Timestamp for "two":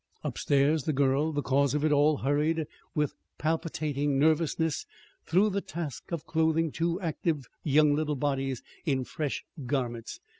6.71-6.99